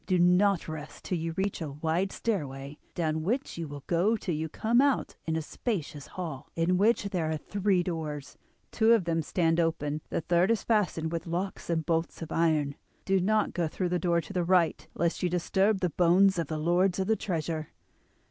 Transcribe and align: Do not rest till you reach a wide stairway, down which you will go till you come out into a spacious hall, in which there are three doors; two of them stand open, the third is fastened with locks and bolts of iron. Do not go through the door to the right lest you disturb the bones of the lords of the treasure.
Do 0.07 0.17
not 0.17 0.67
rest 0.67 1.03
till 1.03 1.19
you 1.19 1.33
reach 1.33 1.61
a 1.61 1.69
wide 1.73 2.11
stairway, 2.11 2.79
down 2.95 3.21
which 3.21 3.59
you 3.59 3.67
will 3.67 3.83
go 3.85 4.17
till 4.17 4.33
you 4.33 4.49
come 4.49 4.81
out 4.81 5.15
into 5.27 5.37
a 5.37 5.41
spacious 5.43 6.07
hall, 6.07 6.49
in 6.55 6.79
which 6.79 7.03
there 7.09 7.29
are 7.29 7.37
three 7.37 7.83
doors; 7.83 8.35
two 8.71 8.93
of 8.93 9.03
them 9.05 9.21
stand 9.21 9.59
open, 9.59 10.01
the 10.09 10.21
third 10.21 10.49
is 10.49 10.63
fastened 10.63 11.11
with 11.11 11.27
locks 11.27 11.69
and 11.69 11.85
bolts 11.85 12.23
of 12.23 12.31
iron. 12.31 12.73
Do 13.05 13.19
not 13.19 13.53
go 13.53 13.67
through 13.67 13.89
the 13.89 13.99
door 13.99 14.21
to 14.21 14.33
the 14.33 14.43
right 14.43 14.87
lest 14.95 15.21
you 15.21 15.29
disturb 15.29 15.81
the 15.81 15.91
bones 15.91 16.39
of 16.39 16.47
the 16.47 16.57
lords 16.57 16.97
of 16.97 17.05
the 17.05 17.15
treasure. 17.15 17.69